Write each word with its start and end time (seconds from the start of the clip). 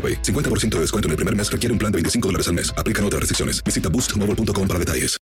AroPay. 0.00 0.22
50% 0.22 0.76
de 0.76 0.80
descuento 0.80 1.08
en 1.08 1.10
el 1.10 1.16
primer 1.16 1.36
mes 1.36 1.52
requiere 1.52 1.72
un 1.72 1.78
plan 1.78 1.92
de 1.92 1.96
25 1.96 2.28
dólares 2.28 2.48
al 2.48 2.54
mes. 2.54 2.72
Aplican 2.78 3.04
otras 3.04 3.20
restricciones. 3.20 3.62
Visita 3.62 3.90
boostmobile.com 3.90 4.66
para 4.66 4.78
detalles. 4.78 5.20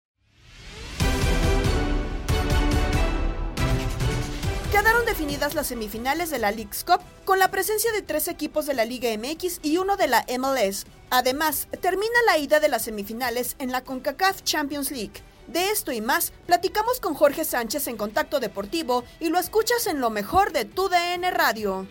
Quedaron 4.72 5.06
definidas 5.06 5.54
las 5.54 5.68
semifinales 5.68 6.30
de 6.32 6.40
la 6.40 6.52
League's 6.52 6.84
Cup 6.84 7.00
con 7.26 7.38
la 7.38 7.52
presencia 7.52 7.92
de 7.92 8.02
tres 8.02 8.28
equipos 8.28 8.66
de 8.66 8.74
la 8.74 8.86
Liga 8.86 9.10
MX 9.16 9.60
y 9.62 9.78
uno 9.78 9.98
de 9.98 10.08
la 10.08 10.26
MLS. 10.40 10.86
Además, 11.10 11.68
termina 11.80 12.16
la 12.26 12.40
ida 12.40 12.60
de 12.60 12.70
las 12.70 12.82
semifinales 12.82 13.56
en 13.60 13.72
la 13.72 13.84
CONCACAF 13.84 14.42
Champions 14.42 14.90
League. 14.90 15.22
De 15.48 15.70
esto 15.70 15.92
y 15.92 16.02
más, 16.02 16.34
platicamos 16.48 17.00
con 17.00 17.14
Jorge 17.14 17.46
Sánchez 17.46 17.88
en 17.88 17.98
Contacto 17.98 18.40
Deportivo 18.40 19.04
y 19.20 19.30
lo 19.30 19.40
escuchas 19.40 19.88
en 19.88 20.00
lo 20.00 20.10
mejor 20.10 20.52
de 20.52 20.66
tu 20.66 20.90
DN 20.90 21.30
Radio. 21.32 21.88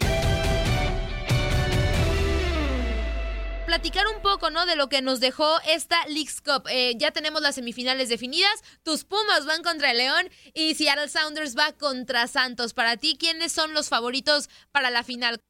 Platicar 3.73 4.05
un 4.15 4.21
poco, 4.21 4.51
¿no? 4.51 4.67
De 4.67 4.77
lo 4.77 4.89
que 4.89 5.01
nos 5.01 5.19
dejó 5.19 5.47
esta 5.67 5.97
Leagues 6.07 6.43
Cup. 6.43 6.69
Eh, 6.71 6.93
ya 6.99 7.11
tenemos 7.11 7.41
las 7.41 7.55
semifinales 7.55 8.11
definidas. 8.11 8.61
Tus 8.85 9.03
Pumas 9.05 9.47
van 9.47 9.63
contra 9.63 9.93
el 9.93 9.97
León 9.97 10.27
y 10.53 10.75
Seattle 10.75 11.09
Sounders 11.09 11.57
va 11.57 11.73
contra 11.81 12.27
Santos. 12.27 12.75
Para 12.75 12.99
ti, 12.99 13.17
¿quiénes 13.19 13.51
son 13.51 13.73
los 13.73 13.89
favoritos 13.89 14.51
para 14.73 14.91
la 14.91 15.03
final? 15.05 15.41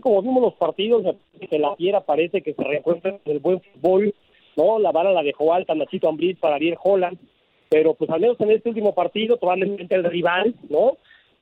Como 0.00 0.22
vimos 0.22 0.42
los 0.42 0.54
partidos, 0.54 1.02
que 1.50 1.58
la 1.58 1.74
fiera 1.74 2.02
parece 2.02 2.40
que 2.40 2.54
se 2.54 2.62
reencuentra 2.62 3.18
en 3.24 3.32
el 3.32 3.40
buen 3.40 3.60
fútbol, 3.60 4.14
¿no? 4.56 4.78
La 4.78 4.92
vara 4.92 5.10
la 5.10 5.24
dejó 5.24 5.52
alta 5.52 5.74
Nachito 5.74 6.08
Ambriz 6.08 6.38
para 6.38 6.54
Ariel 6.54 6.78
Holland, 6.80 7.18
pero 7.68 7.94
pues 7.94 8.08
al 8.10 8.20
menos 8.20 8.40
en 8.40 8.52
este 8.52 8.68
último 8.68 8.94
partido, 8.94 9.40
probablemente 9.40 9.96
el 9.96 10.04
rival, 10.04 10.54
¿no? 10.70 10.98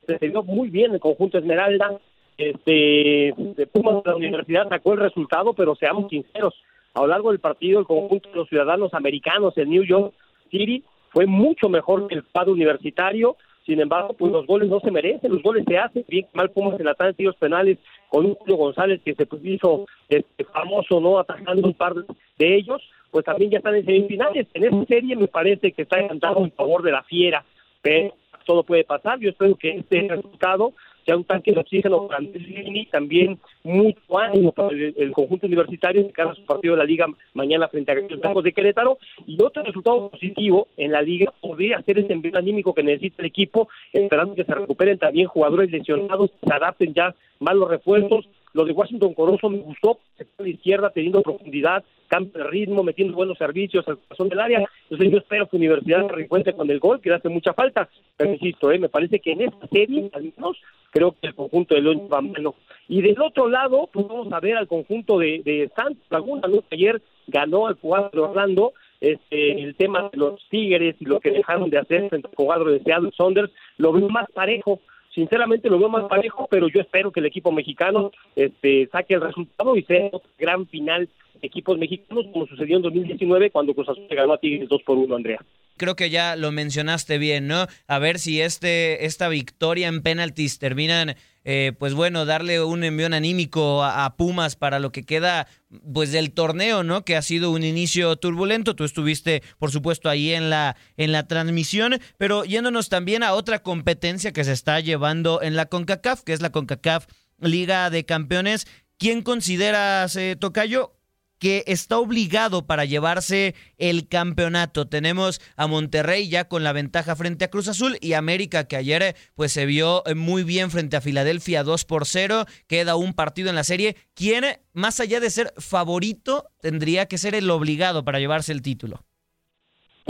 Se 0.07 0.17
vio 0.27 0.41
muy 0.41 0.71
bien 0.71 0.91
el 0.91 0.99
conjunto 0.99 1.37
Esmeralda, 1.37 1.99
este 2.37 3.33
de 3.37 3.67
Pumas 3.67 4.03
de 4.03 4.09
la 4.11 4.15
universidad 4.15 4.69
sacó 4.69 4.93
el 4.93 4.99
resultado, 4.99 5.53
pero 5.53 5.75
seamos 5.75 6.09
sinceros, 6.09 6.53
a 6.93 7.01
lo 7.01 7.07
largo 7.07 7.31
del 7.31 7.39
partido 7.39 7.79
el 7.79 7.85
conjunto 7.85 8.29
de 8.29 8.35
los 8.35 8.49
ciudadanos 8.49 8.93
americanos 8.93 9.57
en 9.57 9.69
New 9.69 9.83
York 9.83 10.13
City 10.49 10.83
fue 11.11 11.25
mucho 11.25 11.69
mejor 11.69 12.07
que 12.07 12.15
el 12.15 12.23
padre 12.23 12.51
universitario, 12.51 13.35
sin 13.65 13.79
embargo, 13.79 14.15
pues 14.17 14.31
los 14.31 14.47
goles 14.47 14.69
no 14.69 14.79
se 14.79 14.91
merecen, 14.91 15.31
los 15.31 15.43
goles 15.43 15.65
se 15.67 15.77
hacen, 15.77 16.05
bien 16.07 16.25
mal 16.33 16.49
Pumas 16.49 16.79
en 16.79 16.85
la 16.85 16.95
de 16.97 17.13
tiros 17.13 17.35
penales 17.35 17.77
con 18.09 18.25
un 18.25 18.35
Julio 18.35 18.55
González 18.55 19.01
que 19.03 19.13
se 19.13 19.27
hizo 19.43 19.85
este, 20.09 20.43
famoso, 20.45 20.99
¿no? 20.99 21.19
Atacando 21.19 21.67
un 21.67 21.73
par 21.73 21.93
de 21.93 22.55
ellos, 22.55 22.81
pues 23.11 23.25
también 23.25 23.51
ya 23.51 23.57
están 23.57 23.75
en 23.75 23.85
semifinales. 23.85 24.47
En 24.53 24.63
esa 24.63 24.85
serie 24.85 25.15
me 25.15 25.27
parece 25.27 25.73
que 25.73 25.83
está 25.83 25.99
encantado 25.99 26.43
en 26.43 26.51
favor 26.51 26.81
de 26.81 26.91
la 26.91 27.03
fiera, 27.03 27.45
pero 27.81 28.15
todo 28.45 28.63
puede 28.63 28.83
pasar. 28.83 29.19
Yo 29.19 29.29
espero 29.29 29.55
que 29.55 29.77
este 29.77 30.07
resultado 30.07 30.73
sea 31.05 31.17
un 31.17 31.23
tanque 31.23 31.51
de 31.51 31.59
oxígeno 31.59 32.07
para 32.07 32.21
y 32.21 32.85
también 32.85 33.39
mucho 33.63 34.19
ánimo 34.19 34.51
para 34.51 34.69
el, 34.69 35.11
conjunto 35.11 35.47
universitario 35.47 36.01
en 36.01 36.09
cada 36.09 36.33
su 36.35 36.45
partido 36.45 36.75
de 36.75 36.79
la 36.79 36.85
liga 36.85 37.07
mañana 37.33 37.67
frente 37.67 37.91
a 37.91 37.95
los 37.95 38.19
Campos 38.19 38.43
de 38.43 38.53
Querétaro. 38.53 38.97
Y 39.25 39.41
otro 39.41 39.63
resultado 39.63 40.09
positivo 40.09 40.67
en 40.77 40.91
la 40.91 41.01
liga 41.01 41.33
podría 41.41 41.81
ser 41.81 41.99
ese 41.99 42.13
envío 42.13 42.37
anímico 42.37 42.73
que 42.73 42.83
necesita 42.83 43.21
el 43.21 43.27
equipo 43.27 43.69
esperando 43.93 44.35
que 44.35 44.43
se 44.43 44.53
recuperen 44.53 44.97
también 44.97 45.27
jugadores 45.27 45.71
lesionados 45.71 46.31
se 46.45 46.53
adapten 46.53 46.93
ya 46.93 47.13
más 47.39 47.55
los 47.55 47.69
refuerzos 47.69 48.27
lo 48.53 48.65
de 48.65 48.73
Washington 48.73 49.13
Corozo 49.13 49.49
me 49.49 49.59
gustó, 49.59 49.99
sector 50.17 50.45
de 50.45 50.51
izquierda 50.51 50.89
teniendo 50.89 51.21
profundidad, 51.21 51.83
cambio 52.07 52.43
de 52.43 52.49
ritmo, 52.49 52.83
metiendo 52.83 53.15
buenos 53.15 53.37
servicios 53.37 53.87
al 53.87 53.97
corazón 53.99 54.29
del 54.29 54.39
área. 54.39 54.69
Entonces 54.83 55.11
yo 55.11 55.17
espero 55.19 55.47
que 55.47 55.55
Universidad 55.55 56.05
se 56.07 56.13
reencuentre 56.13 56.53
con 56.53 56.69
el 56.69 56.79
gol, 56.79 56.99
que 56.99 57.09
le 57.09 57.15
hace 57.15 57.29
mucha 57.29 57.53
falta. 57.53 57.89
Pero 58.17 58.33
insisto, 58.33 58.71
¿eh? 58.71 58.79
me 58.79 58.89
parece 58.89 59.19
que 59.19 59.31
en 59.31 59.41
esta 59.43 59.67
serie, 59.67 60.09
al 60.13 60.23
menos, 60.35 60.57
creo 60.91 61.13
que 61.13 61.27
el 61.27 61.35
conjunto 61.35 61.75
de 61.75 61.81
León 61.81 62.09
va 62.11 62.21
menos. 62.21 62.55
Y 62.89 63.01
del 63.01 63.21
otro 63.21 63.47
lado, 63.47 63.89
pues 63.91 64.07
vamos 64.07 64.31
a 64.33 64.39
ver 64.41 64.57
al 64.57 64.67
conjunto 64.67 65.17
de, 65.19 65.41
de 65.45 65.71
Santos 65.75 66.05
Laguna, 66.09 66.47
¿no? 66.47 66.63
ayer 66.71 67.01
ganó 67.27 67.67
al 67.67 67.77
cuadro 67.77 68.09
de 68.11 68.19
Orlando, 68.19 68.73
este, 68.99 69.63
el 69.63 69.75
tema 69.75 70.09
de 70.11 70.17
los 70.17 70.47
Tigres 70.49 70.95
y 70.99 71.05
lo 71.05 71.19
que 71.19 71.31
dejaron 71.31 71.69
de 71.69 71.79
hacer 71.79 72.09
frente 72.09 72.27
al 72.27 72.35
cuadro 72.35 72.71
de 72.71 72.81
Seattle 72.83 73.11
Saunders, 73.17 73.51
lo 73.77 73.93
veo 73.93 74.09
más 74.09 74.29
parejo 74.31 74.79
sinceramente 75.13 75.69
lo 75.69 75.79
veo 75.79 75.89
más 75.89 76.07
parejo, 76.07 76.47
pero 76.49 76.67
yo 76.67 76.81
espero 76.81 77.11
que 77.11 77.19
el 77.19 77.25
equipo 77.25 77.51
mexicano 77.51 78.11
este, 78.35 78.87
saque 78.91 79.15
el 79.15 79.21
resultado 79.21 79.75
y 79.75 79.83
sea 79.83 80.09
un 80.11 80.21
gran 80.37 80.67
final 80.67 81.09
de 81.41 81.47
equipos 81.47 81.77
mexicanos, 81.77 82.25
como 82.31 82.47
sucedió 82.47 82.77
en 82.77 82.83
2019 82.83 83.51
cuando 83.51 83.73
Cruz 83.73 83.89
Azul 83.89 84.07
ganó 84.09 84.33
a 84.33 84.37
Tigres 84.37 84.69
2 84.69 84.83
por 84.83 84.97
1, 84.97 85.15
Andrea 85.15 85.39
creo 85.81 85.95
que 85.95 86.11
ya 86.11 86.35
lo 86.35 86.51
mencionaste 86.51 87.17
bien, 87.17 87.47
¿no? 87.47 87.65
A 87.87 87.97
ver 87.97 88.19
si 88.19 88.39
este, 88.39 89.07
esta 89.07 89.29
victoria 89.29 89.87
en 89.87 90.03
penaltis 90.03 90.59
terminan, 90.59 91.15
eh, 91.43 91.73
pues 91.77 91.93
bueno, 91.93 92.25
darle 92.25 92.63
un 92.63 92.83
envión 92.83 93.13
anímico 93.13 93.83
a, 93.83 94.15
Pumas 94.15 94.55
para 94.55 94.79
lo 94.79 94.91
que 94.91 95.03
queda, 95.03 95.47
pues 95.93 96.11
del 96.11 96.31
torneo, 96.31 96.83
¿no? 96.83 97.03
Que 97.03 97.15
ha 97.15 97.21
sido 97.21 97.51
un 97.51 97.63
inicio 97.63 98.15
turbulento. 98.15 98.75
Tú 98.75 98.83
estuviste, 98.83 99.41
por 99.57 99.71
supuesto, 99.71 100.09
ahí 100.09 100.33
en 100.33 100.49
la, 100.49 100.75
en 100.97 101.11
la 101.11 101.27
transmisión, 101.27 101.99
pero 102.17 102.43
yéndonos 102.43 102.89
también 102.89 103.23
a 103.23 103.33
otra 103.33 103.63
competencia 103.63 104.33
que 104.33 104.43
se 104.43 104.51
está 104.51 104.79
llevando 104.79 105.41
en 105.41 105.55
la 105.55 105.65
CONCACAF, 105.65 106.23
que 106.23 106.33
es 106.33 106.41
la 106.41 106.51
CONCACAF 106.51 107.07
Liga 107.39 107.89
de 107.89 108.05
Campeones. 108.05 108.67
¿Quién 108.97 109.23
consideras, 109.23 110.15
eh, 110.15 110.35
Tocayo, 110.39 110.93
que 111.41 111.63
está 111.65 111.97
obligado 111.97 112.67
para 112.67 112.85
llevarse 112.85 113.55
el 113.79 114.07
campeonato. 114.07 114.87
Tenemos 114.87 115.41
a 115.55 115.65
Monterrey 115.65 116.29
ya 116.29 116.47
con 116.47 116.63
la 116.63 116.71
ventaja 116.71 117.15
frente 117.15 117.45
a 117.45 117.49
Cruz 117.49 117.67
Azul 117.67 117.97
y 117.99 118.13
América 118.13 118.65
que 118.65 118.75
ayer 118.75 119.15
pues 119.33 119.51
se 119.51 119.65
vio 119.65 120.03
eh, 120.05 120.13
muy 120.13 120.43
bien 120.43 120.69
frente 120.69 120.97
a 120.97 121.01
Filadelfia 121.01 121.63
2 121.63 121.85
por 121.85 122.05
0. 122.05 122.45
Queda 122.67 122.95
un 122.95 123.15
partido 123.15 123.49
en 123.49 123.55
la 123.55 123.63
serie. 123.63 123.97
¿Quién, 124.13 124.45
más 124.73 124.99
allá 124.99 125.19
de 125.19 125.31
ser 125.31 125.51
favorito, 125.57 126.51
tendría 126.61 127.07
que 127.07 127.17
ser 127.17 127.33
el 127.33 127.49
obligado 127.49 128.05
para 128.05 128.19
llevarse 128.19 128.51
el 128.51 128.61
título? 128.61 129.03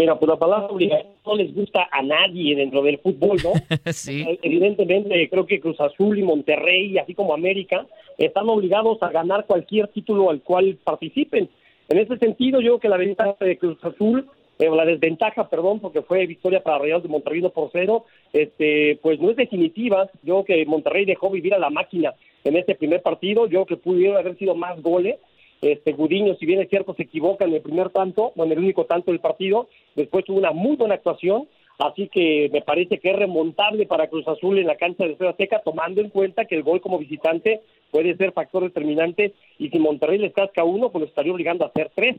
Mira, 0.02 0.18
pues 0.18 0.30
la 0.30 0.36
palabra 0.36 0.66
obligación 0.66 1.14
no 1.24 1.36
les 1.36 1.54
gusta 1.54 1.88
a 1.92 2.02
nadie 2.02 2.56
dentro 2.56 2.82
del 2.82 2.98
fútbol, 2.98 3.38
¿no? 3.44 3.52
sí. 3.94 4.26
Evidentemente, 4.42 5.30
creo 5.30 5.46
que 5.46 5.60
Cruz 5.60 5.80
Azul 5.80 6.18
y 6.18 6.24
Monterrey, 6.24 6.98
así 6.98 7.14
como 7.14 7.36
América, 7.36 7.86
están 8.18 8.50
obligados 8.50 8.98
a 9.04 9.12
ganar 9.12 9.46
cualquier 9.46 9.90
título 9.90 10.32
al 10.32 10.42
cual 10.42 10.80
participen. 10.84 11.48
En 11.88 12.00
ese 12.00 12.18
sentido, 12.18 12.62
yo 12.62 12.70
creo 12.70 12.80
que 12.80 12.90
la 12.90 12.98
ventaja 12.98 13.36
de 13.46 13.60
Cruz 13.60 13.78
Azul, 13.84 14.28
eh, 14.58 14.70
o 14.70 14.76
la 14.76 14.86
desventaja, 14.86 15.48
perdón, 15.50 15.80
porque 15.80 16.02
fue 16.02 16.26
victoria 16.26 16.64
para 16.64 16.80
Real 16.80 17.04
de 17.04 17.08
Monterrey 17.08 17.44
por 17.54 17.70
cero, 17.72 18.06
este, 18.34 18.98
pues 19.04 19.20
no 19.20 19.30
es 19.30 19.36
definitiva. 19.36 20.10
Yo 20.24 20.44
creo 20.44 20.46
que 20.46 20.66
Monterrey 20.66 21.06
dejó 21.06 21.30
vivir 21.30 21.54
a 21.54 21.60
la 21.60 21.70
máquina 21.70 22.16
en 22.44 22.58
este 22.58 22.74
primer 22.74 23.04
partido. 23.04 23.46
Yo 23.46 23.66
creo 23.66 23.78
que 23.78 23.84
pudieron 23.84 24.18
haber 24.18 24.36
sido 24.40 24.56
más 24.56 24.82
goles 24.82 25.18
este 25.62 25.94
Gudiño, 25.94 26.36
si 26.36 26.46
bien 26.46 26.60
es 26.60 26.70
cierto, 26.70 26.94
se 26.96 27.04
equivoca 27.04 27.46
en 27.46 27.54
el 27.54 27.62
primer 27.62 27.90
tanto, 27.90 28.34
o 28.36 28.44
en 28.44 28.52
el 28.52 28.60
único 28.60 28.86
tanto 28.86 29.12
del 29.12 29.20
partido, 29.20 29.68
después 29.96 30.26
tuvo 30.26 30.40
una 30.40 30.52
muy 30.52 30.76
buena 30.76 30.96
actuación, 30.96 31.48
así 31.78 32.08
que 32.08 32.50
me 32.52 32.62
parece 32.62 33.00
que 33.00 33.12
es 33.12 33.16
remontable 33.16 33.86
para 33.86 34.08
Cruz 34.08 34.28
Azul 34.28 34.58
en 34.58 34.68
la 34.68 34.76
cancha 34.76 35.06
de 35.06 35.16
Ciudad 35.16 35.32
Azteca, 35.32 35.62
tomando 35.64 36.02
en 36.02 36.10
cuenta 36.10 36.46
que 36.46 36.56
el 36.56 36.64
gol 36.64 36.82
como 36.82 36.98
visitante 36.98 37.62
puede 37.92 38.16
ser 38.18 38.32
factor 38.32 38.64
determinante, 38.64 39.34
y 39.60 39.70
si 39.70 39.78
Monterrey 39.78 40.18
les 40.18 40.34
casca 40.34 40.64
uno, 40.64 40.90
pues 40.90 41.02
lo 41.02 41.08
estaría 41.08 41.34
obligando 41.34 41.64
a 41.64 41.68
hacer 41.68 41.92
tres. 41.94 42.18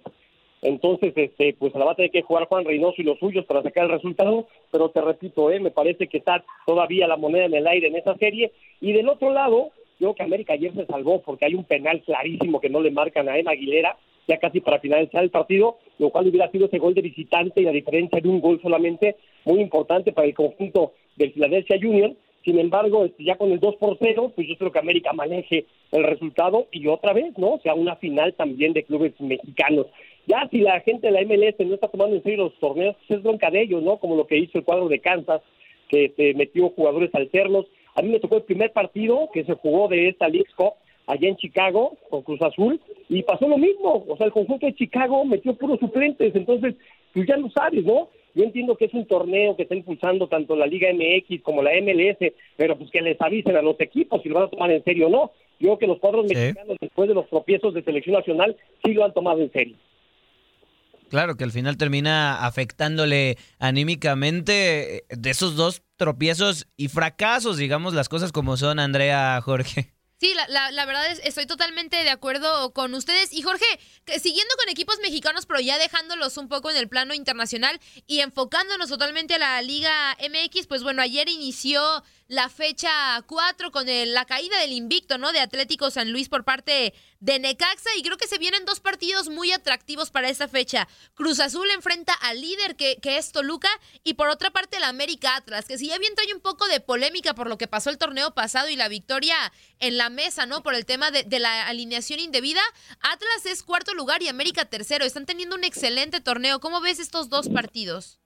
Entonces, 0.63 1.13
este, 1.17 1.57
pues 1.59 1.75
la 1.75 1.85
va 1.85 1.93
a 1.93 1.95
tener 1.97 2.13
que 2.13 2.23
jugar 2.23 2.47
Juan 2.47 2.65
Reynoso 2.65 3.03
y 3.03 3.05
los 3.05 3.19
suyos 3.19 3.45
para 3.47 3.65
sacar 3.65 3.85
el 3.85 3.91
resultado, 3.91 4.47
pero 4.71 4.91
te 4.91 5.01
repito, 5.01 5.51
eh, 5.51 5.59
me 5.59 5.73
parece 5.73 6.07
que 6.07 6.19
está 6.19 6.45
todavía 6.65 7.09
la 7.09 7.17
moneda 7.17 7.47
en 7.47 7.55
el 7.55 7.67
aire 7.67 7.89
en 7.89 7.97
esa 7.97 8.15
serie. 8.17 8.53
Y 8.81 8.93
del 8.93 9.09
otro 9.09 9.33
lado, 9.33 9.71
creo 9.99 10.15
que 10.15 10.23
América 10.23 10.55
ayer 10.55 10.73
se 10.75 10.87
salvó 10.87 11.23
porque 11.23 11.47
hay 11.47 11.55
un 11.55 11.65
penal 11.65 12.03
clarísimo 12.03 12.61
que 12.61 12.71
no 12.71 12.81
le 12.81 12.91
marcan 12.91 13.29
a 13.29 13.39
Emma 13.39 13.53
Aguilera, 13.53 13.97
ya 14.29 14.39
casi 14.39 14.61
para 14.61 14.79
finalizar 14.79 15.23
el 15.23 15.31
partido, 15.31 15.79
lo 15.99 16.11
cual 16.11 16.29
hubiera 16.29 16.51
sido 16.51 16.67
ese 16.67 16.79
gol 16.79 16.95
de 16.95 17.03
visitante 17.03 17.61
y 17.61 17.65
la 17.65 17.73
diferencia 17.73 18.21
de 18.21 18.29
un 18.29 18.41
gol 18.41 18.61
solamente 18.63 19.17
muy 19.45 19.61
importante 19.61 20.13
para 20.13 20.27
el 20.27 20.35
conjunto 20.35 20.93
del 21.17 21.33
Philadelphia 21.33 21.79
Junior. 21.81 22.13
Sin 22.45 22.59
embargo, 22.59 23.05
este, 23.05 23.25
ya 23.25 23.37
con 23.37 23.53
el 23.53 23.61
2 23.61 23.77
por 23.77 23.97
0, 24.01 24.33
pues 24.35 24.49
yo 24.49 24.57
creo 24.57 24.73
que 24.73 24.79
América 24.79 25.13
maneje 25.13 25.67
el 25.93 26.03
resultado 26.03 26.67
y 26.73 26.87
otra 26.89 27.13
vez, 27.13 27.37
¿no? 27.39 27.55
O 27.55 27.61
sea, 27.61 27.75
una 27.75 27.97
final 27.97 28.35
también 28.35 28.73
de 28.73 28.83
clubes 28.83 29.13
mexicanos. 29.21 29.87
Ya 30.27 30.49
si 30.51 30.59
la 30.59 30.81
gente 30.81 31.09
de 31.09 31.13
la 31.13 31.23
MLS 31.23 31.59
no 31.61 31.75
está 31.75 31.89
tomando 31.89 32.17
en 32.17 32.23
serio 32.23 32.45
los 32.45 32.59
torneos, 32.59 32.97
pues 32.97 33.19
es 33.19 33.23
bronca 33.23 33.51
de 33.51 33.63
ellos, 33.63 33.83
¿no? 33.83 33.99
Como 33.99 34.17
lo 34.17 34.27
que 34.27 34.39
hizo 34.39 34.59
el 34.59 34.65
cuadro 34.65 34.89
de 34.89 35.01
Kansas, 35.01 35.41
que 35.89 36.07
este, 36.07 36.35
metió 36.35 36.71
jugadores 36.71 37.15
alternos 37.15 37.67
a 37.95 38.03
mí 38.03 38.09
me 38.09 38.21
tocó 38.21 38.37
el 38.37 38.43
primer 38.43 38.73
partido 38.73 39.29
que 39.33 39.45
se 39.45 39.55
jugó 39.55 39.89
de 39.89 40.09
esta 40.09 40.29
League 40.29 40.49
Cup 40.57 40.75
allá 41.07 41.29
en 41.29 41.37
Chicago 41.37 41.97
con 42.11 42.23
Cruz 42.23 42.41
Azul 42.43 42.81
y 43.09 43.23
pasó 43.23 43.49
lo 43.49 43.59
mismo. 43.59 44.05
O 44.09 44.17
sea, 44.17 44.27
el 44.27 44.33
conjunto 44.33 44.67
de 44.67 44.75
Chicago 44.75 45.25
metió 45.25 45.55
puros 45.55 45.79
suplentes. 45.81 46.35
Entonces, 46.35 46.75
pues 47.13 47.27
ya 47.27 47.37
lo 47.37 47.51
sabes, 47.51 47.85
¿no? 47.85 48.09
Yo 48.35 48.45
entiendo 48.45 48.77
que 48.77 48.87
es 48.87 48.95
un 48.95 49.07
torneo 49.07 49.57
que 49.57 49.65
está 49.65 49.75
impulsando 49.75 50.27
tanto 50.27 50.57
la 50.57 50.67
Liga 50.67 50.89
MX 50.93 51.43
como 51.43 51.63
la 51.63 51.73
MLS, 51.83 52.33
pero 52.57 52.79
pues 52.79 52.91
que 52.91 53.03
les 53.03 53.21
avisen 53.21 53.57
a 53.57 53.63
los 53.63 53.79
equipos 53.79 54.23
si 54.23 54.31
lo 54.31 54.37
van 54.37 54.45
a 54.45 54.51
tomar 54.51 54.71
en 54.71 54.83
serio 54.85 55.09
o 55.09 55.11
no. 55.11 55.33
Yo 55.61 55.69
creo 55.69 55.79
que 55.79 55.87
los 55.87 55.99
cuadros 55.99 56.27
mexicanos, 56.27 56.77
después 56.81 57.09
de 57.09 57.15
los 57.15 57.29
tropiezos 57.29 57.75
de 57.75 57.83
selección 57.83 58.17
nacional, 58.17 58.57
sí 58.83 58.95
lo 58.95 59.05
han 59.05 59.13
tomado 59.13 59.41
en 59.43 59.53
serio. 59.53 59.77
Claro, 61.13 61.37
que 61.37 61.45
al 61.45 61.53
final 61.53 61.77
termina 61.77 62.47
afectándole 62.47 63.37
anímicamente 63.59 64.97
eh, 64.97 65.05
de 65.11 65.29
esos 65.29 65.57
dos 65.57 65.83
tropiezos 65.99 66.69
y 66.79 66.89
fracasos, 66.89 67.59
digamos 67.59 67.93
las 67.93 68.09
cosas 68.09 68.33
como 68.33 68.57
son, 68.57 68.79
Andrea, 68.79 69.39
Jorge. 69.45 69.93
Sí, 70.23 70.33
la, 70.49 70.71
la, 70.71 70.87
verdad 70.87 71.11
es, 71.11 71.21
estoy 71.25 71.45
totalmente 71.47 71.97
de 71.97 72.09
acuerdo 72.09 72.73
con 72.73 72.95
ustedes. 72.95 73.33
Y 73.35 73.43
Jorge, 73.43 73.67
siguiendo 74.21 74.55
con 74.57 74.71
equipos 74.71 75.01
mexicanos, 75.03 75.45
pero 75.45 75.61
ya 75.61 75.79
dejándolos 75.79 76.39
un 76.39 76.49
poco 76.49 76.71
en 76.71 76.77
el 76.77 76.89
plano 76.89 77.13
internacional 77.13 77.79
y 78.07 78.21
enfocándonos 78.21 78.89
totalmente 78.89 79.35
a 79.35 79.39
la 79.39 79.61
Liga 79.61 80.17
MX, 80.21 80.69
pues 80.69 80.83
bueno, 80.83 81.03
ayer 81.03 81.29
inició 81.29 81.83
la 82.33 82.49
fecha 82.49 83.21
4 83.27 83.71
con 83.73 83.85
la 83.87 84.25
caída 84.25 84.59
del 84.59 84.73
invicto, 84.73 85.19
¿no? 85.19 85.33
De 85.33 85.41
Atlético 85.41 85.91
San 85.91 86.13
Luis 86.13 86.31
por 86.31 86.45
parte 86.45 86.95
de 87.21 87.39
Necaxa 87.39 87.91
y 87.99 88.03
creo 88.03 88.17
que 88.17 88.27
se 88.27 88.39
vienen 88.39 88.65
dos 88.65 88.81
partidos 88.81 89.29
muy 89.29 89.53
atractivos 89.53 90.11
para 90.11 90.31
esa 90.31 90.49
fecha. 90.49 90.89
Cruz 91.13 91.41
Azul 91.41 91.69
enfrenta 91.71 92.15
al 92.15 92.41
líder 92.41 92.75
que, 92.75 92.99
es 93.03 93.33
Toluca 93.33 93.69
y 94.03 94.15
por 94.15 94.31
otra 94.31 94.51
parte 94.51 94.79
el 94.79 94.85
América 94.85 95.37
Atlas, 95.37 95.67
que 95.67 95.77
si 95.77 95.89
ya 95.89 95.99
bien 95.99 96.15
trae 96.15 96.33
un 96.33 96.41
poco 96.41 96.67
de 96.69 96.81
polémica 96.81 97.35
por 97.35 97.51
lo 97.51 97.59
que 97.59 97.69
pasó 97.69 97.91
el 97.91 97.99
torneo 97.99 98.33
pasado 98.33 98.71
y 98.71 98.77
la 98.77 98.89
victoria 98.89 99.37
en 99.79 99.99
la 99.99 100.09
mesa, 100.09 100.47
¿no? 100.47 100.63
Por 100.63 100.75
el 100.75 100.87
tema 100.87 101.11
de, 101.11 101.25
de 101.25 101.39
la 101.39 101.67
alineación 101.67 102.19
indebida, 102.19 102.63
Atlas 103.01 103.45
es 103.45 103.63
cuarto 103.63 103.93
lugar 103.93 104.23
y 104.23 104.29
América 104.29 104.65
tercero. 104.65 105.05
Están 105.05 105.27
teniendo 105.27 105.55
un 105.55 105.65
excelente 105.65 106.23
torneo. 106.23 106.61
¿Cómo 106.61 106.81
ves 106.81 106.99
estos 106.99 107.29
dos 107.29 107.51
partidos? 107.51 108.22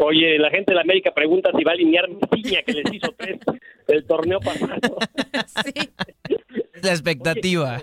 Oye, 0.00 0.38
la 0.38 0.50
gente 0.50 0.72
de 0.72 0.76
la 0.76 0.82
América 0.82 1.12
pregunta 1.12 1.50
si 1.56 1.64
va 1.64 1.72
a 1.72 1.74
alinear 1.74 2.08
piña 2.30 2.62
que 2.62 2.72
les 2.72 2.92
hizo 2.92 3.12
tres 3.16 3.38
el 3.88 4.04
torneo 4.04 4.40
pasado. 4.40 4.98
Sí. 5.64 6.82
la 6.82 6.90
expectativa. 6.90 7.82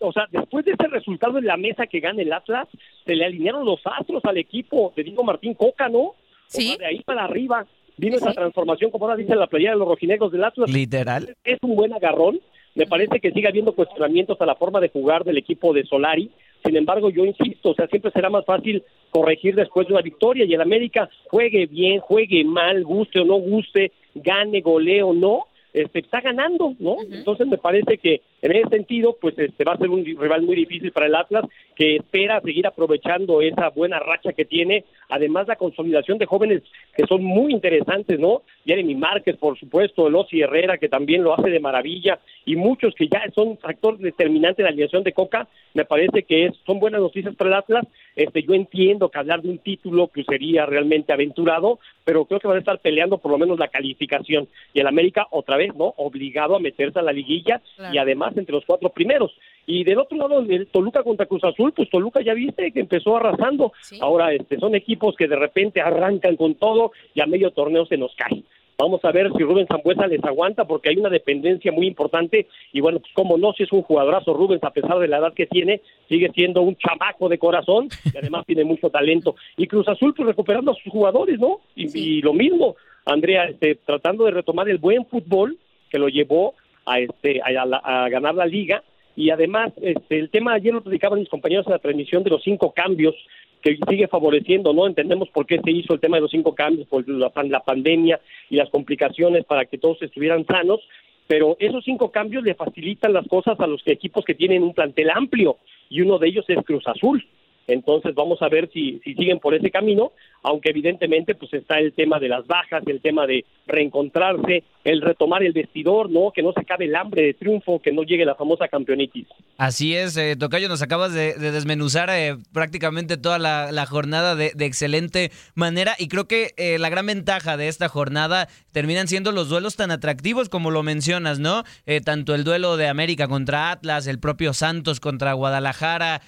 o 0.00 0.12
sea, 0.12 0.26
después 0.30 0.64
de 0.64 0.72
ese 0.72 0.86
resultado 0.88 1.38
en 1.38 1.44
la 1.44 1.56
mesa 1.56 1.86
que 1.86 2.00
gana 2.00 2.22
el 2.22 2.32
Atlas, 2.32 2.68
se 3.04 3.14
le 3.14 3.24
alinearon 3.24 3.64
los 3.64 3.80
astros 3.84 4.24
al 4.24 4.38
equipo 4.38 4.92
de 4.96 5.04
Diego 5.04 5.24
Martín 5.24 5.54
Coca, 5.54 5.88
¿no? 5.88 6.14
Sí. 6.46 6.76
de 6.78 6.86
ahí 6.86 7.02
para 7.02 7.24
arriba 7.24 7.66
vino 7.96 8.16
esa 8.16 8.32
transformación, 8.32 8.90
como 8.90 9.04
ahora 9.04 9.16
dice 9.16 9.34
la 9.34 9.46
playa 9.46 9.70
de 9.70 9.76
los 9.76 9.88
rojinegros 9.88 10.32
del 10.32 10.44
Atlas. 10.44 10.70
Literal. 10.70 11.34
Es 11.44 11.58
un 11.62 11.76
buen 11.76 11.92
agarrón. 11.92 12.40
Me 12.74 12.86
parece 12.86 13.20
que 13.20 13.32
sigue 13.32 13.48
habiendo 13.48 13.74
cuestionamientos 13.74 14.40
a 14.40 14.46
la 14.46 14.54
forma 14.54 14.80
de 14.80 14.88
jugar 14.88 15.24
del 15.24 15.38
equipo 15.38 15.72
de 15.72 15.84
Solari. 15.84 16.30
Sin 16.64 16.76
embargo, 16.76 17.10
yo 17.10 17.24
insisto, 17.24 17.70
o 17.70 17.74
sea, 17.74 17.86
siempre 17.88 18.10
será 18.12 18.30
más 18.30 18.44
fácil 18.44 18.82
corregir 19.10 19.54
después 19.54 19.86
de 19.86 19.94
una 19.94 20.02
victoria 20.02 20.44
y 20.44 20.54
el 20.54 20.60
América 20.60 21.08
juegue 21.28 21.66
bien, 21.66 22.00
juegue 22.00 22.44
mal, 22.44 22.84
guste 22.84 23.20
o 23.20 23.24
no 23.24 23.36
guste, 23.36 23.92
gane, 24.14 24.60
golee 24.60 25.02
o 25.02 25.12
no, 25.12 25.46
este, 25.72 26.00
está 26.00 26.20
ganando, 26.20 26.74
¿no? 26.78 26.96
Entonces 27.10 27.46
me 27.46 27.58
parece 27.58 27.98
que 27.98 28.20
en 28.42 28.52
ese 28.52 28.68
sentido, 28.68 29.16
pues 29.20 29.38
este 29.38 29.64
va 29.64 29.72
a 29.72 29.78
ser 29.78 29.88
un 29.88 30.04
rival 30.04 30.42
muy 30.42 30.56
difícil 30.56 30.92
para 30.92 31.06
el 31.06 31.14
Atlas, 31.14 31.44
que 31.74 31.96
espera 31.96 32.40
seguir 32.40 32.66
aprovechando 32.66 33.40
esa 33.40 33.70
buena 33.70 33.98
racha 33.98 34.32
que 34.32 34.44
tiene, 34.44 34.84
además 35.08 35.48
la 35.48 35.56
consolidación 35.56 36.18
de 36.18 36.26
jóvenes 36.26 36.62
que 36.94 37.06
son 37.06 37.22
muy 37.22 37.52
interesantes, 37.52 38.18
¿no? 38.18 38.42
Jeremy 38.66 38.94
Márquez, 38.94 39.36
por 39.36 39.58
supuesto, 39.58 40.08
Elosi 40.08 40.40
Herrera, 40.40 40.78
que 40.78 40.88
también 40.88 41.22
lo 41.22 41.32
hace 41.34 41.50
de 41.50 41.60
maravilla, 41.60 42.18
y 42.44 42.56
muchos 42.56 42.94
que 42.94 43.08
ya 43.08 43.22
son 43.34 43.56
factor 43.58 43.98
determinante 43.98 44.62
en 44.62 44.64
la 44.64 44.70
alineación 44.70 45.04
de 45.04 45.12
Coca, 45.12 45.48
me 45.74 45.84
parece 45.84 46.24
que 46.24 46.46
es, 46.46 46.56
son 46.66 46.80
buenas 46.80 47.00
noticias 47.00 47.34
para 47.34 47.50
el 47.50 47.54
Atlas. 47.54 47.86
Este, 48.16 48.42
yo 48.42 48.54
entiendo 48.54 49.08
que 49.08 49.18
hablar 49.18 49.42
de 49.42 49.48
un 49.48 49.58
título 49.58 50.08
que 50.08 50.24
sería 50.24 50.66
realmente 50.66 51.12
aventurado, 51.12 51.78
pero 52.04 52.24
creo 52.24 52.40
que 52.40 52.48
van 52.48 52.56
a 52.56 52.60
estar 52.60 52.78
peleando 52.78 53.18
por 53.18 53.32
lo 53.32 53.38
menos 53.38 53.58
la 53.58 53.68
calificación. 53.68 54.48
Y 54.74 54.80
el 54.80 54.86
América, 54.86 55.26
otra 55.30 55.56
vez, 55.56 55.74
¿no? 55.74 55.94
Obligado 55.96 56.56
a 56.56 56.60
meterse 56.60 56.98
a 56.98 57.02
la 57.02 57.12
liguilla 57.12 57.60
y 57.92 57.98
además 57.98 58.36
entre 58.36 58.54
los 58.54 58.64
cuatro 58.64 58.90
primeros. 58.90 59.32
Y 59.66 59.84
del 59.84 59.98
otro 59.98 60.18
lado, 60.18 60.40
el 60.40 60.66
Toluca 60.66 61.02
contra 61.02 61.26
Cruz 61.26 61.44
Azul, 61.44 61.72
pues 61.72 61.88
Toluca 61.88 62.20
ya 62.20 62.34
viste 62.34 62.72
que 62.72 62.80
empezó 62.80 63.16
arrasando. 63.16 63.72
Ahora 64.00 64.32
este, 64.32 64.58
son 64.58 64.74
equipos 64.74 65.14
que 65.16 65.28
de 65.28 65.36
repente 65.36 65.80
arrancan 65.80 66.36
con 66.36 66.56
todo 66.56 66.92
y 67.14 67.20
a 67.20 67.26
medio 67.26 67.52
torneo 67.52 67.86
se 67.86 67.96
nos 67.96 68.14
cae. 68.16 68.42
Vamos 68.82 69.04
a 69.04 69.12
ver 69.12 69.30
si 69.36 69.44
Rubén 69.44 69.68
Zambuesa 69.68 70.08
les 70.08 70.24
aguanta 70.24 70.64
porque 70.64 70.88
hay 70.88 70.96
una 70.96 71.08
dependencia 71.08 71.70
muy 71.70 71.86
importante 71.86 72.48
y 72.72 72.80
bueno, 72.80 72.98
pues 72.98 73.12
como 73.12 73.38
no, 73.38 73.52
si 73.52 73.62
es 73.62 73.70
un 73.70 73.82
jugadorazo 73.82 74.34
Rubens 74.34 74.64
a 74.64 74.72
pesar 74.72 74.98
de 74.98 75.06
la 75.06 75.18
edad 75.18 75.34
que 75.34 75.46
tiene, 75.46 75.82
sigue 76.08 76.32
siendo 76.34 76.62
un 76.62 76.74
chamaco 76.74 77.28
de 77.28 77.38
corazón 77.38 77.88
y 78.12 78.18
además 78.18 78.44
tiene 78.44 78.64
mucho 78.64 78.90
talento. 78.90 79.36
Y 79.56 79.68
Cruz 79.68 79.86
Azul 79.86 80.14
pues 80.16 80.26
recuperando 80.26 80.72
a 80.72 80.74
sus 80.74 80.92
jugadores, 80.92 81.38
¿no? 81.38 81.60
Y, 81.76 82.22
lo 82.22 82.32
mismo, 82.32 82.74
Andrea, 83.04 83.44
este, 83.44 83.76
tratando 83.76 84.24
de 84.24 84.32
retomar 84.32 84.68
el 84.68 84.78
buen 84.78 85.06
fútbol 85.06 85.56
que 85.88 86.00
lo 86.00 86.08
llevó 86.08 86.54
a, 86.84 86.98
este, 86.98 87.40
a, 87.40 88.08
ganar 88.08 88.34
la 88.34 88.46
liga 88.46 88.82
y 89.14 89.30
además 89.30 89.72
este, 89.80 90.18
el 90.18 90.28
tema 90.30 90.54
ayer 90.54 90.74
lo 90.74 90.82
platicaban 90.82 91.20
mis 91.20 91.28
compañeros 91.28 91.68
en 91.68 91.72
la 91.74 91.78
transmisión 91.78 92.24
de 92.24 92.30
los 92.30 92.42
cinco 92.42 92.72
cambios 92.72 93.14
que 93.62 93.78
sigue 93.88 94.08
favoreciendo, 94.08 94.72
¿no? 94.72 94.86
Entendemos 94.86 95.28
por 95.30 95.46
qué 95.46 95.60
se 95.64 95.70
hizo 95.70 95.94
el 95.94 96.00
tema 96.00 96.16
de 96.16 96.22
los 96.22 96.30
cinco 96.30 96.54
cambios, 96.54 96.88
por 96.88 97.08
la, 97.08 97.32
la 97.44 97.60
pandemia 97.60 98.20
y 98.50 98.56
las 98.56 98.68
complicaciones 98.70 99.44
para 99.44 99.64
que 99.64 99.78
todos 99.78 100.02
estuvieran 100.02 100.44
sanos, 100.46 100.80
pero 101.26 101.56
esos 101.60 101.84
cinco 101.84 102.10
cambios 102.10 102.42
le 102.42 102.54
facilitan 102.54 103.12
las 103.12 103.26
cosas 103.28 103.58
a 103.60 103.66
los 103.66 103.80
equipos 103.86 104.24
que 104.24 104.34
tienen 104.34 104.62
un 104.62 104.74
plantel 104.74 105.10
amplio 105.10 105.56
y 105.88 106.00
uno 106.00 106.18
de 106.18 106.28
ellos 106.28 106.44
es 106.48 106.58
Cruz 106.64 106.86
Azul. 106.86 107.24
Entonces 107.66 108.14
vamos 108.14 108.42
a 108.42 108.48
ver 108.48 108.70
si, 108.72 109.00
si 109.04 109.14
siguen 109.14 109.38
por 109.38 109.54
ese 109.54 109.70
camino. 109.70 110.12
aunque 110.44 110.70
evidentemente 110.70 111.34
pues 111.36 111.52
está 111.54 111.78
el 111.78 111.92
tema 111.92 112.18
de 112.18 112.28
las 112.28 112.46
bajas, 112.46 112.82
el 112.86 113.00
tema 113.00 113.26
de 113.26 113.44
reencontrarse, 113.66 114.64
el 114.84 115.00
retomar 115.00 115.44
el 115.44 115.52
vestidor, 115.52 116.10
¿no? 116.10 116.32
Que 116.34 116.42
no 116.42 116.52
se 116.52 116.60
acabe 116.60 116.86
el 116.86 116.96
hambre 116.96 117.22
de 117.22 117.34
triunfo, 117.34 117.80
que 117.80 117.92
no 117.92 118.02
llegue 118.02 118.24
la 118.24 118.34
famosa 118.34 118.66
campeonitis. 118.66 119.28
Así 119.56 119.94
es, 119.94 120.16
eh, 120.16 120.34
Tocayo, 120.36 120.68
nos 120.68 120.82
acabas 120.82 121.14
de, 121.14 121.34
desmenuzar 121.34 122.10
eh, 122.10 122.36
prácticamente 122.52 123.16
toda 123.16 123.38
la, 123.38 123.86
jornada 123.86 124.34
de, 124.34 124.52
excelente 124.58 125.30
manera 125.54 125.94
y 125.98 126.08
creo 126.08 126.26
que 126.26 126.54
eh, 126.56 126.78
la 126.78 126.88
gran 126.88 127.06
ventaja 127.06 127.56
de 127.56 127.68
esta 127.68 127.88
jornada 127.88 128.48
terminan 128.72 129.06
siendo 129.06 129.30
los 129.32 129.48
duelos 129.48 129.76
tan 129.76 129.90
atractivos 129.90 130.48
como 130.48 130.70
lo 130.70 130.82
mencionas, 130.82 131.38
¿no? 131.38 131.62
tanto 132.04 132.34
el 132.34 132.44
duelo 132.44 132.76
de 132.76 132.88
América 132.88 133.28
contra 133.28 133.70
Atlas, 133.70 134.06
el 134.06 134.18
propio 134.18 134.54
Santos 134.54 134.98
contra 134.98 135.32
Guadalajara, 135.34 136.22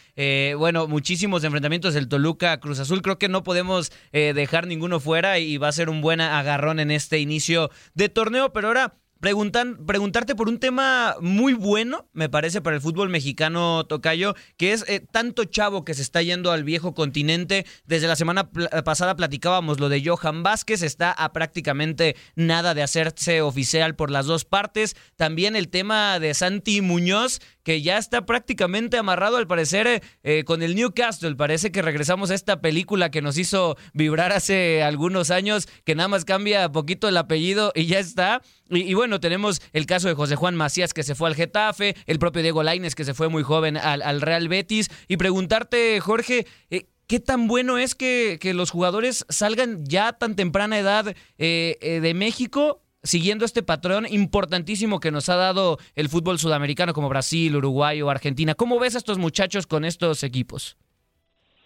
bueno, 0.59 0.87
muchísimos 0.87 1.24
enfrentamientos 1.25 1.95
del 1.95 2.09
Toluca, 2.09 2.61
Cruz 2.61 2.79
Azul, 2.81 3.03
creo 3.03 3.19
que 3.19 3.29
no 3.29 3.43
podemos 3.43 3.93
dejar 4.13 4.67
ninguno 4.67 5.01
fuera 5.01 5.39
y 5.39 5.57
va 5.57 5.69
a 5.69 5.73
ser 5.73 5.89
un 5.89 6.01
buen 6.01 6.21
agarrón 6.21 6.81
en 6.81 6.91
este 6.91 7.19
inicio 7.19 7.71
de 7.95 8.09
torneo, 8.09 8.53
pero 8.53 8.69
ahora 8.69 8.99
preguntan, 9.25 9.87
preguntarte 9.87 10.35
por 10.35 10.51
un 10.51 10.59
tema 10.59 11.17
muy 11.19 11.55
bueno, 11.55 12.11
me 12.13 12.29
parece, 12.29 12.61
para 12.61 12.77
el 12.77 12.83
fútbol 12.83 13.09
mexicano, 13.09 13.85
Tocayo, 13.85 14.35
que 14.59 14.75
es 14.75 14.85
eh, 14.87 15.01
tanto 15.01 15.47
chavo 15.47 15.83
que 15.83 15.95
se 15.95 16.03
está 16.03 16.21
yendo 16.21 16.53
al 16.53 16.63
viejo 16.63 16.93
continente. 16.93 17.65
Desde 17.87 18.07
la 18.07 18.17
semana 18.17 18.51
pasada 18.85 19.17
platicábamos 19.17 19.81
lo 19.81 19.89
de 19.89 20.03
Johan 20.05 20.43
Vázquez, 20.43 20.83
está 20.83 21.11
a 21.11 21.33
prácticamente 21.33 22.17
nada 22.37 22.75
de 22.75 22.83
hacerse 22.83 23.41
oficial 23.41 23.97
por 23.97 24.11
las 24.11 24.27
dos 24.27 24.45
partes. 24.45 24.95
También 25.17 25.57
el 25.57 25.71
tema 25.71 26.19
de 26.19 26.35
Santi 26.35 26.83
Muñoz, 26.83 27.41
que 27.65 27.83
ya 27.83 27.99
está 27.99 28.27
prácticamente 28.27 28.99
amarrado 28.99 29.39
al 29.39 29.49
parecer 29.49 29.87
eh, 29.89 30.03
eh, 30.23 30.45
con 30.45 30.63
el 30.63 30.77
Newcastle. 30.77 31.35
Parece 31.35 31.73
que 31.73 31.83
regresamos 31.83 32.31
a 32.31 32.35
esta 32.35 32.61
película 32.61 33.11
que 33.11 33.23
nos 33.23 33.39
hizo 33.39 33.77
vibrar 33.95 34.33
hace 34.33 34.83
algunos 34.83 35.31
años, 35.31 35.67
que 35.85 35.95
nada 35.95 36.09
más 36.09 36.25
cambia 36.25 36.71
poquito 36.71 37.09
el 37.09 37.17
apellido 37.17 37.73
y 37.75 37.87
ya 37.87 37.99
está. 37.99 38.43
Y, 38.71 38.95
bueno, 38.95 39.21
tenemos 39.21 39.61
el 39.73 39.87
caso 39.87 40.09
de 40.09 40.15
José 40.15 40.37
Juan 40.37 40.55
Macías 40.55 40.95
que 40.95 41.03
se 41.03 41.15
fue 41.15 41.29
al 41.29 41.35
Getafe, 41.35 41.97
el 42.07 42.19
propio 42.19 42.43
Diego 42.43 42.63
Laines 42.63 42.95
que 42.95 43.05
se 43.05 43.15
fue 43.15 43.29
muy 43.29 43.43
joven 43.43 43.77
al, 43.77 44.21
Real 44.21 44.49
Betis. 44.49 44.91
Y 45.09 45.17
preguntarte, 45.17 46.01
Jorge, 46.01 46.47
eh, 46.71 46.87
¿qué 47.07 47.21
tan 47.21 47.47
bueno 47.47 47.79
es 47.79 47.95
que, 47.95 48.39
los 48.55 48.71
jugadores 48.71 49.25
salgan 49.29 49.85
ya 49.85 50.13
tan 50.13 50.37
temprana 50.37 50.79
edad 50.79 51.15
de 51.39 52.13
México 52.15 52.84
siguiendo 53.05 53.45
este 53.45 53.63
patrón 53.63 54.07
importantísimo 54.11 54.99
que 54.99 55.13
nos 55.13 55.29
ha 55.29 55.37
dado 55.37 55.79
el 55.95 56.09
fútbol 56.09 56.39
sudamericano 56.39 56.93
como 56.93 57.09
Brasil, 57.09 57.55
Uruguay 57.55 58.03
o 58.03 58.11
Argentina. 58.11 58.55
¿Cómo 58.55 58.81
ves 58.81 58.97
a 58.97 58.99
estos 58.99 59.19
muchachos 59.19 59.67
con 59.67 59.85
estos 59.85 60.25
equipos? 60.25 60.77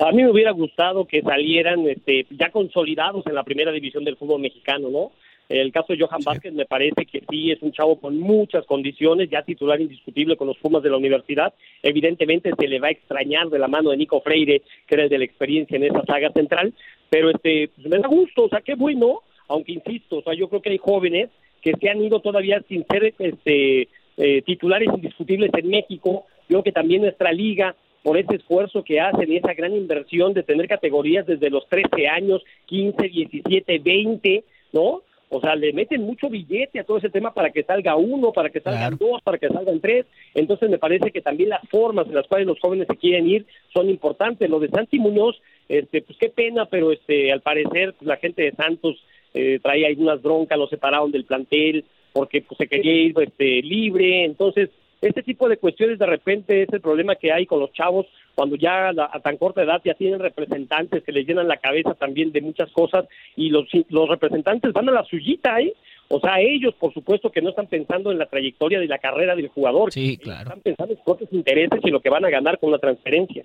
A 0.00 0.12
mí 0.12 0.22
me 0.22 0.30
hubiera 0.30 0.52
gustado 0.52 1.06
que 1.06 1.22
salieran 1.22 1.88
este, 1.88 2.26
ya 2.30 2.50
consolidados 2.50 3.26
en 3.26 3.34
la 3.34 3.42
primera 3.42 3.72
división 3.72 4.04
del 4.04 4.16
fútbol 4.16 4.40
mexicano, 4.40 4.90
¿no? 4.90 5.12
El 5.48 5.72
caso 5.72 5.94
de 5.94 5.98
Johan 5.98 6.20
Vázquez 6.24 6.52
me 6.52 6.66
parece 6.66 7.06
que 7.06 7.22
sí 7.28 7.50
es 7.50 7.62
un 7.62 7.72
chavo 7.72 7.98
con 7.98 8.18
muchas 8.18 8.66
condiciones, 8.66 9.30
ya 9.30 9.42
titular 9.42 9.80
indiscutible 9.80 10.36
con 10.36 10.46
los 10.46 10.58
Pumas 10.58 10.82
de 10.82 10.90
la 10.90 10.98
universidad. 10.98 11.54
Evidentemente 11.82 12.52
se 12.56 12.68
le 12.68 12.78
va 12.78 12.88
a 12.88 12.92
extrañar 12.92 13.48
de 13.48 13.58
la 13.58 13.66
mano 13.66 13.90
de 13.90 13.96
Nico 13.96 14.20
Freire, 14.20 14.60
que 14.86 14.94
era 14.94 15.04
el 15.04 15.08
de 15.08 15.18
la 15.18 15.24
experiencia 15.24 15.76
en 15.76 15.84
esa 15.84 16.04
saga 16.04 16.30
central, 16.32 16.74
pero 17.08 17.30
este 17.30 17.70
pues 17.74 17.88
me 17.88 17.98
da 17.98 18.08
gusto, 18.08 18.44
o 18.44 18.48
sea, 18.50 18.60
qué 18.60 18.74
bueno 18.74 19.22
aunque 19.48 19.72
insisto, 19.72 20.18
o 20.18 20.22
sea, 20.22 20.34
yo 20.34 20.48
creo 20.48 20.62
que 20.62 20.70
hay 20.70 20.78
jóvenes 20.78 21.30
que 21.62 21.72
se 21.80 21.88
han 21.88 22.02
ido 22.02 22.20
todavía 22.20 22.62
sin 22.68 22.86
ser 22.86 23.14
este, 23.18 23.88
eh, 24.16 24.42
titulares 24.42 24.88
indiscutibles 24.94 25.50
en 25.56 25.68
México. 25.68 26.26
Yo 26.48 26.58
creo 26.58 26.62
que 26.62 26.72
también 26.72 27.02
nuestra 27.02 27.32
liga, 27.32 27.74
por 28.02 28.16
ese 28.16 28.36
esfuerzo 28.36 28.84
que 28.84 29.00
hacen 29.00 29.30
y 29.30 29.36
esa 29.36 29.54
gran 29.54 29.74
inversión 29.74 30.32
de 30.32 30.42
tener 30.42 30.68
categorías 30.68 31.26
desde 31.26 31.50
los 31.50 31.68
13 31.68 32.08
años, 32.08 32.42
15, 32.66 33.08
17, 33.08 33.78
20, 33.80 34.44
¿no? 34.72 35.02
O 35.30 35.40
sea, 35.40 35.54
le 35.56 35.72
meten 35.74 36.02
mucho 36.02 36.30
billete 36.30 36.80
a 36.80 36.84
todo 36.84 36.98
ese 36.98 37.10
tema 37.10 37.34
para 37.34 37.50
que 37.50 37.62
salga 37.62 37.96
uno, 37.96 38.32
para 38.32 38.48
que 38.48 38.60
salgan 38.60 38.96
dos, 38.96 39.20
para 39.22 39.36
que 39.36 39.48
salgan 39.48 39.80
tres. 39.80 40.06
Entonces 40.34 40.70
me 40.70 40.78
parece 40.78 41.10
que 41.10 41.20
también 41.20 41.50
las 41.50 41.68
formas 41.68 42.06
en 42.06 42.14
las 42.14 42.26
cuales 42.26 42.46
los 42.46 42.58
jóvenes 42.60 42.86
se 42.88 42.96
quieren 42.96 43.28
ir 43.28 43.46
son 43.74 43.90
importantes. 43.90 44.48
Lo 44.48 44.58
de 44.58 44.70
Santi 44.70 44.98
Muñoz, 44.98 45.36
este, 45.68 46.00
pues 46.00 46.16
qué 46.18 46.30
pena, 46.30 46.64
pero 46.66 46.92
este, 46.92 47.30
al 47.30 47.42
parecer 47.42 47.92
pues, 47.92 48.08
la 48.08 48.16
gente 48.16 48.42
de 48.42 48.52
Santos 48.52 48.96
eh, 49.34 49.58
traía 49.62 49.88
algunas 49.88 50.20
broncas, 50.22 50.58
lo 50.58 50.68
separaron 50.68 51.10
del 51.10 51.24
plantel 51.24 51.84
porque 52.12 52.42
pues, 52.42 52.58
se 52.58 52.66
quería 52.66 52.92
ir 52.92 53.14
este, 53.20 53.62
libre, 53.62 54.24
entonces 54.24 54.70
este 55.00 55.22
tipo 55.22 55.48
de 55.48 55.58
cuestiones 55.58 55.98
de 55.98 56.06
repente 56.06 56.62
es 56.62 56.68
el 56.72 56.80
problema 56.80 57.14
que 57.14 57.32
hay 57.32 57.46
con 57.46 57.60
los 57.60 57.72
chavos 57.72 58.06
cuando 58.34 58.56
ya 58.56 58.88
a 58.88 59.20
tan 59.20 59.36
corta 59.36 59.62
edad 59.62 59.80
ya 59.84 59.94
tienen 59.94 60.20
representantes 60.20 61.04
que 61.04 61.12
les 61.12 61.26
llenan 61.26 61.48
la 61.48 61.56
cabeza 61.56 61.94
también 61.94 62.32
de 62.32 62.40
muchas 62.40 62.70
cosas 62.72 63.06
y 63.36 63.50
los, 63.50 63.66
los 63.90 64.08
representantes 64.08 64.72
van 64.72 64.88
a 64.88 64.92
la 64.92 65.04
suyita, 65.04 65.60
¿eh? 65.60 65.74
O 66.08 66.20
sea, 66.20 66.40
ellos, 66.40 66.74
por 66.78 66.94
supuesto, 66.94 67.30
que 67.30 67.42
no 67.42 67.50
están 67.50 67.66
pensando 67.66 68.10
en 68.10 68.18
la 68.18 68.26
trayectoria 68.26 68.80
de 68.80 68.86
la 68.86 68.98
carrera 68.98 69.36
del 69.36 69.48
jugador. 69.48 69.92
Sí, 69.92 70.16
claro. 70.16 70.44
Están 70.44 70.60
pensando 70.60 70.92
en 70.92 70.96
sus 70.96 71.04
propios 71.04 71.32
intereses 71.32 71.80
y 71.84 71.90
lo 71.90 72.00
que 72.00 72.08
van 72.08 72.24
a 72.24 72.30
ganar 72.30 72.58
con 72.58 72.70
la 72.70 72.78
transferencia. 72.78 73.44